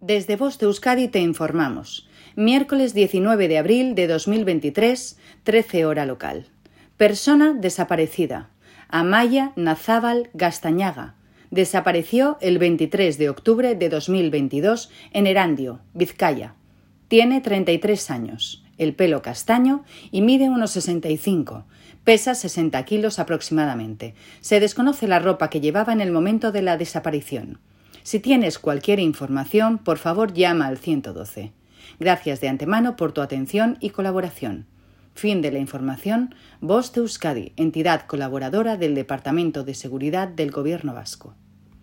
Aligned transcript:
Desde 0.00 0.36
Voz 0.36 0.58
de 0.58 0.64
Euskadi 0.64 1.08
te 1.08 1.20
informamos. 1.20 2.08
Miércoles 2.34 2.94
19 2.94 3.48
de 3.48 3.58
abril 3.58 3.94
de 3.94 4.06
2023, 4.06 5.18
13 5.44 5.84
hora 5.84 6.06
local. 6.06 6.46
Persona 6.96 7.52
desaparecida. 7.52 8.48
Amaya 8.88 9.52
Nazábal 9.56 10.30
Gastañaga. 10.32 11.16
Desapareció 11.50 12.38
el 12.40 12.56
23 12.56 13.18
de 13.18 13.28
octubre 13.28 13.74
de 13.74 13.90
2022 13.90 14.90
en 15.12 15.26
Erandio, 15.26 15.80
Vizcaya. 15.92 16.54
Tiene 17.08 17.42
33 17.42 18.10
años, 18.10 18.64
el 18.78 18.94
pelo 18.94 19.20
castaño 19.20 19.84
y 20.10 20.22
mide 20.22 20.48
unos 20.48 20.70
65. 20.70 21.66
Pesa 22.04 22.34
60 22.34 22.82
kilos 22.86 23.18
aproximadamente. 23.18 24.14
Se 24.40 24.60
desconoce 24.60 25.06
la 25.06 25.18
ropa 25.18 25.50
que 25.50 25.60
llevaba 25.60 25.92
en 25.92 26.00
el 26.00 26.10
momento 26.10 26.52
de 26.52 26.62
la 26.62 26.78
desaparición. 26.78 27.58
Si 28.02 28.20
tienes 28.20 28.58
cualquier 28.58 28.98
información, 28.98 29.78
por 29.78 29.98
favor 29.98 30.32
llama 30.32 30.66
al 30.66 30.78
112. 30.78 31.52
Gracias 31.98 32.40
de 32.40 32.48
antemano 32.48 32.96
por 32.96 33.12
tu 33.12 33.20
atención 33.20 33.76
y 33.80 33.90
colaboración. 33.90 34.66
Fin 35.14 35.42
de 35.42 35.52
la 35.52 35.58
información. 35.58 36.34
Voz 36.60 36.92
de 36.92 37.00
Euskadi, 37.00 37.52
entidad 37.56 38.06
colaboradora 38.06 38.76
del 38.76 38.94
Departamento 38.94 39.64
de 39.64 39.74
Seguridad 39.74 40.28
del 40.28 40.50
Gobierno 40.50 40.94
Vasco. 40.94 41.34